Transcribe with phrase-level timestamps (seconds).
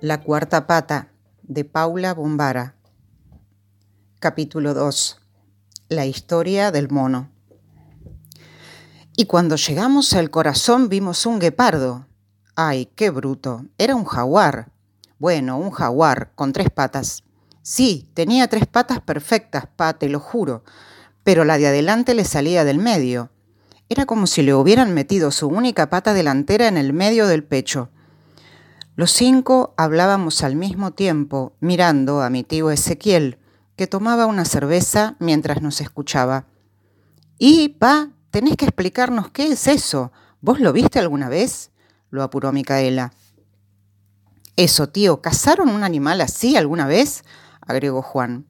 [0.00, 2.74] La cuarta pata de Paula Bombara.
[4.18, 5.20] Capítulo 2.
[5.88, 7.30] La historia del mono.
[9.16, 12.08] Y cuando llegamos al corazón vimos un guepardo.
[12.56, 13.64] Ay, qué bruto.
[13.78, 14.72] Era un jaguar.
[15.20, 17.22] Bueno, un jaguar con tres patas.
[17.62, 20.64] Sí, tenía tres patas perfectas, pa, te lo juro,
[21.22, 23.30] pero la de adelante le salía del medio.
[23.88, 27.90] Era como si le hubieran metido su única pata delantera en el medio del pecho.
[28.96, 33.38] Los cinco hablábamos al mismo tiempo, mirando a mi tío Ezequiel,
[33.76, 36.46] que tomaba una cerveza mientras nos escuchaba.
[37.38, 40.12] Y, pa, tenés que explicarnos qué es eso.
[40.40, 41.70] ¿Vos lo viste alguna vez?
[42.10, 43.12] lo apuró Micaela.
[44.56, 47.24] Eso, tío, ¿cazaron un animal así alguna vez?
[47.66, 48.46] Agregó Juan.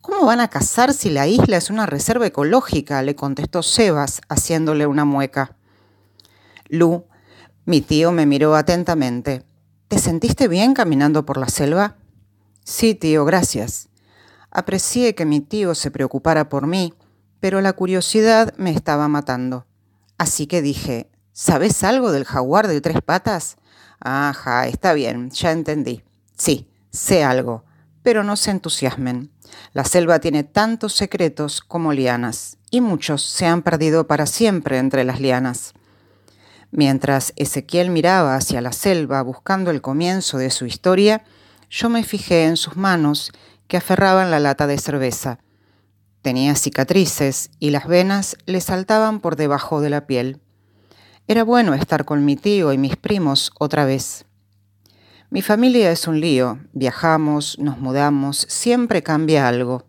[0.00, 3.02] ¿Cómo van a cazar si la isla es una reserva ecológica?
[3.02, 5.56] le contestó Sebas, haciéndole una mueca.
[6.68, 7.04] Lu,
[7.64, 9.44] mi tío me miró atentamente.
[9.88, 11.96] ¿Te sentiste bien caminando por la selva?
[12.64, 13.88] Sí, tío, gracias.
[14.50, 16.94] Aprecié que mi tío se preocupara por mí,
[17.40, 19.66] pero la curiosidad me estaba matando.
[20.16, 23.56] Así que dije, ¿sabes algo del jaguar de tres patas?
[24.00, 26.02] Ajá, está bien, ya entendí.
[26.36, 27.67] Sí, sé algo
[28.08, 29.30] pero no se entusiasmen.
[29.74, 35.04] La selva tiene tantos secretos como lianas, y muchos se han perdido para siempre entre
[35.04, 35.74] las lianas.
[36.70, 41.22] Mientras Ezequiel miraba hacia la selva buscando el comienzo de su historia,
[41.68, 43.30] yo me fijé en sus manos
[43.66, 45.40] que aferraban la lata de cerveza.
[46.22, 50.40] Tenía cicatrices y las venas le saltaban por debajo de la piel.
[51.26, 54.24] Era bueno estar con mi tío y mis primos otra vez.
[55.30, 59.84] Mi familia es un lío, viajamos, nos mudamos, siempre cambia algo.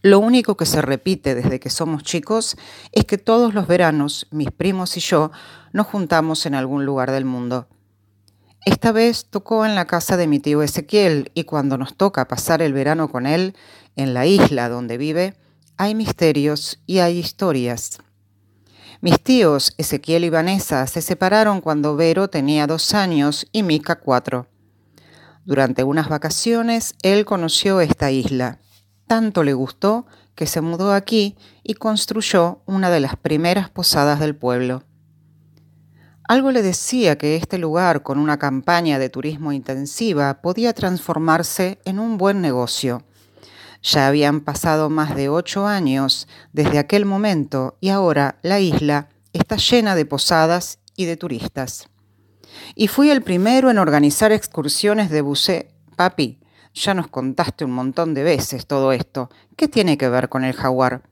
[0.00, 2.56] Lo único que se repite desde que somos chicos
[2.92, 5.32] es que todos los veranos mis primos y yo
[5.72, 7.66] nos juntamos en algún lugar del mundo.
[8.64, 12.62] Esta vez tocó en la casa de mi tío Ezequiel y cuando nos toca pasar
[12.62, 13.56] el verano con él,
[13.96, 15.34] en la isla donde vive,
[15.76, 17.98] hay misterios y hay historias.
[19.02, 24.46] Mis tíos Ezequiel y Vanessa se separaron cuando Vero tenía dos años y Mica cuatro.
[25.44, 28.60] Durante unas vacaciones él conoció esta isla.
[29.08, 34.36] Tanto le gustó que se mudó aquí y construyó una de las primeras posadas del
[34.36, 34.84] pueblo.
[36.28, 41.98] Algo le decía que este lugar, con una campaña de turismo intensiva, podía transformarse en
[41.98, 43.02] un buen negocio.
[43.82, 49.56] Ya habían pasado más de ocho años desde aquel momento y ahora la isla está
[49.56, 51.88] llena de posadas y de turistas.
[52.74, 55.64] Y fui el primero en organizar excursiones de buceo.
[55.96, 56.38] Papi,
[56.74, 59.30] ya nos contaste un montón de veces todo esto.
[59.56, 61.02] ¿Qué tiene que ver con el jaguar?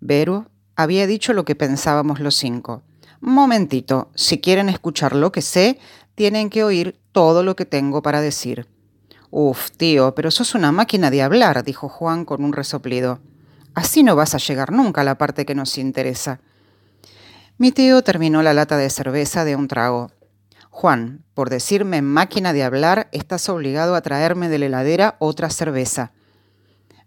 [0.00, 2.82] Vero había dicho lo que pensábamos los cinco.
[3.20, 5.78] Momentito, si quieren escuchar lo que sé,
[6.14, 8.68] tienen que oír todo lo que tengo para decir.
[9.38, 13.20] Uf, tío, pero sos una máquina de hablar, dijo Juan con un resoplido.
[13.74, 16.40] Así no vas a llegar nunca a la parte que nos interesa.
[17.58, 20.10] Mi tío terminó la lata de cerveza de un trago.
[20.70, 26.12] Juan, por decirme máquina de hablar, estás obligado a traerme de la heladera otra cerveza.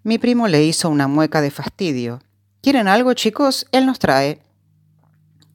[0.03, 2.19] Mi primo le hizo una mueca de fastidio.
[2.61, 3.65] ¿Quieren algo, chicos?
[3.71, 4.39] Él nos trae.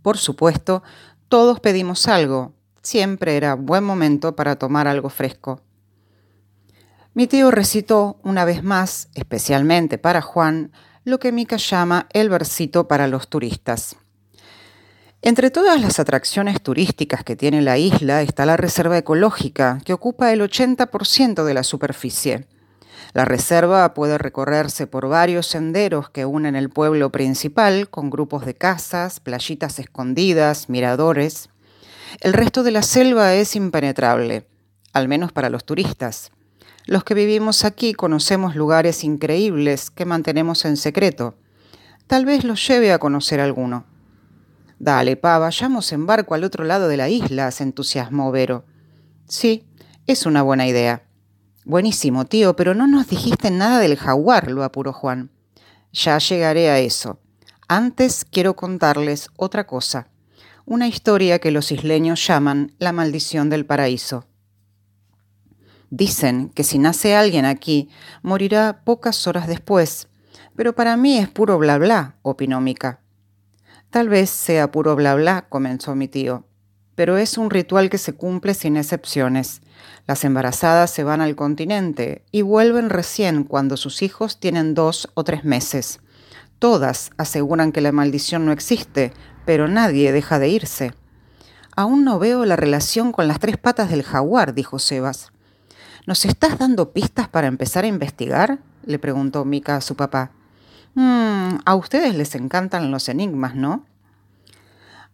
[0.02, 0.82] Por supuesto,
[1.28, 2.52] todos pedimos algo.
[2.82, 5.60] Siempre era buen momento para tomar algo fresco.
[7.16, 10.72] Mi tío recitó una vez más, especialmente para Juan,
[11.04, 13.94] lo que Mica llama el versito para los turistas.
[15.22, 20.32] Entre todas las atracciones turísticas que tiene la isla está la reserva ecológica, que ocupa
[20.32, 22.48] el 80% de la superficie.
[23.12, 28.56] La reserva puede recorrerse por varios senderos que unen el pueblo principal, con grupos de
[28.56, 31.48] casas, playitas escondidas, miradores.
[32.18, 34.48] El resto de la selva es impenetrable,
[34.92, 36.32] al menos para los turistas.
[36.86, 41.34] Los que vivimos aquí conocemos lugares increíbles que mantenemos en secreto.
[42.06, 43.86] Tal vez los lleve a conocer alguno.
[44.78, 48.66] Dale, pa, vayamos en barco al otro lado de la isla, se entusiasmó Vero.
[49.26, 49.64] Sí,
[50.06, 51.04] es una buena idea.
[51.64, 55.30] Buenísimo, tío, pero no nos dijiste nada del jaguar, lo apuró Juan.
[55.92, 57.18] Ya llegaré a eso.
[57.66, 60.08] Antes quiero contarles otra cosa,
[60.66, 64.26] una historia que los isleños llaman la maldición del paraíso.
[65.96, 67.88] Dicen que si nace alguien aquí,
[68.20, 70.08] morirá pocas horas después,
[70.56, 72.98] pero para mí es puro bla bla, opinó Mica.
[73.90, 76.48] Tal vez sea puro bla bla, comenzó mi tío.
[76.96, 79.62] pero es un ritual que se cumple sin excepciones.
[80.06, 85.24] Las embarazadas se van al continente y vuelven recién cuando sus hijos tienen dos o
[85.24, 86.00] tres meses.
[86.58, 89.12] Todas aseguran que la maldición no existe,
[89.44, 90.92] pero nadie deja de irse.
[91.76, 95.33] Aún no veo la relación con las tres patas del jaguar, dijo Sebas.
[96.06, 98.58] ¿Nos estás dando pistas para empezar a investigar?
[98.84, 100.32] le preguntó Mika a su papá.
[100.92, 103.86] Mm, a ustedes les encantan los enigmas, ¿no?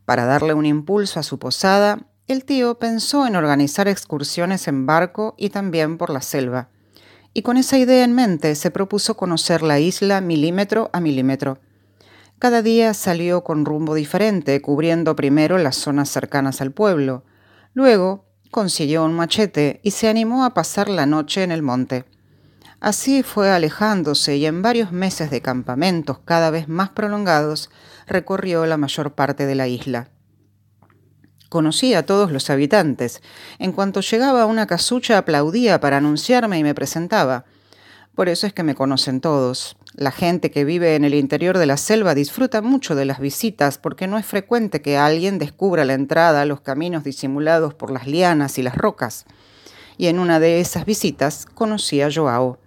[0.05, 5.37] Para darle un impulso a su posada, el tío pensó en organizar excursiones en barco
[5.39, 6.71] y también por la selva.
[7.35, 11.61] Y con esa idea en mente se propuso conocer la isla milímetro a milímetro.
[12.41, 17.23] Cada día salió con rumbo diferente, cubriendo primero las zonas cercanas al pueblo.
[17.75, 22.05] Luego consiguió un machete y se animó a pasar la noche en el monte.
[22.81, 27.71] Así fue alejándose y en varios meses de campamentos cada vez más prolongados
[28.07, 30.09] recorrió la mayor parte de la isla.
[31.51, 33.23] Conocía a todos los habitantes.
[33.59, 37.45] En cuanto llegaba a una casucha aplaudía para anunciarme y me presentaba.
[38.15, 39.77] Por eso es que me conocen todos.
[39.95, 43.79] La gente que vive en el interior de la selva disfruta mucho de las visitas
[43.79, 48.07] porque no es frecuente que alguien descubra la entrada a los caminos disimulados por las
[48.07, 49.25] lianas y las rocas.
[49.97, 52.59] Y en una de esas visitas conocí a Joao.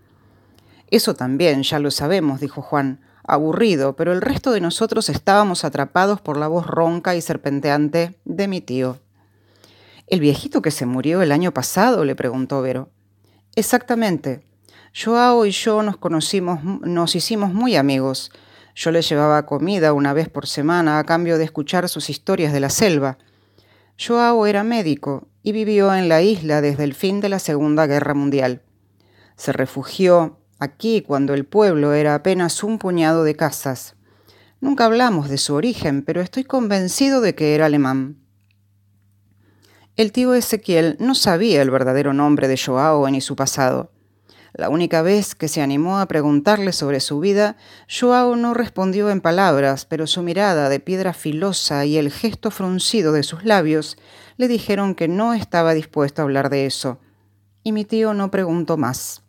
[0.91, 6.21] Eso también, ya lo sabemos, dijo Juan, aburrido, pero el resto de nosotros estábamos atrapados
[6.21, 8.99] por la voz ronca y serpenteante de mi tío.
[10.07, 12.05] ¿El viejito que se murió el año pasado?
[12.05, 12.89] le preguntó Vero.
[13.55, 14.45] Exactamente.
[14.95, 18.31] Joao y yo nos conocimos, nos hicimos muy amigos.
[18.75, 22.59] Yo le llevaba comida una vez por semana a cambio de escuchar sus historias de
[22.59, 23.17] la selva.
[23.97, 28.13] Joao era médico y vivió en la isla desde el fin de la Segunda Guerra
[28.13, 28.61] Mundial.
[29.35, 33.95] Se refugió aquí cuando el pueblo era apenas un puñado de casas.
[34.61, 38.19] Nunca hablamos de su origen, pero estoy convencido de que era alemán.
[39.95, 43.92] El tío Ezequiel no sabía el verdadero nombre de Joao ni su pasado.
[44.53, 47.57] La única vez que se animó a preguntarle sobre su vida,
[47.89, 53.13] Joao no respondió en palabras, pero su mirada de piedra filosa y el gesto fruncido
[53.13, 53.97] de sus labios
[54.37, 56.99] le dijeron que no estaba dispuesto a hablar de eso.
[57.63, 59.23] Y mi tío no preguntó más.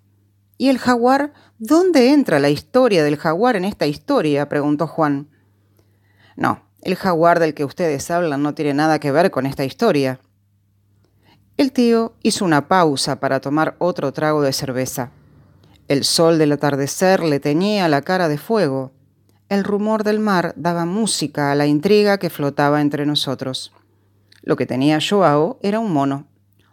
[0.58, 1.32] ¿Y el jaguar?
[1.58, 4.50] ¿Dónde entra la historia del jaguar en esta historia?
[4.50, 5.30] preguntó Juan.
[6.36, 10.20] No, el jaguar del que ustedes hablan no tiene nada que ver con esta historia.
[11.56, 15.12] El tío hizo una pausa para tomar otro trago de cerveza.
[15.86, 18.90] El sol del atardecer le teñía la cara de fuego.
[19.48, 23.72] El rumor del mar daba música a la intriga que flotaba entre nosotros.
[24.42, 26.26] Lo que tenía Joao era un mono.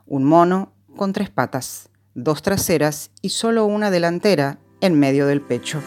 [0.08, 5.80] Un mono con tres patas, dos traseras y solo una delantera en medio del pecho.